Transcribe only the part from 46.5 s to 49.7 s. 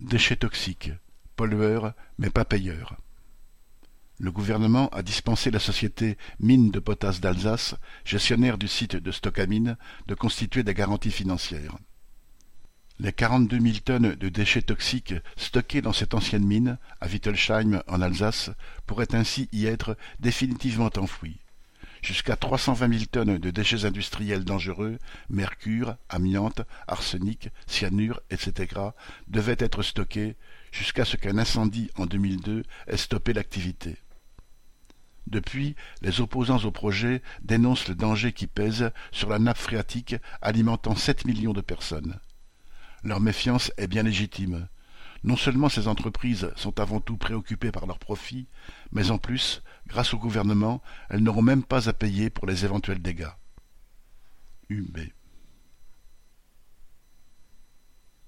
sont avant tout préoccupées par leurs profits, mais en plus,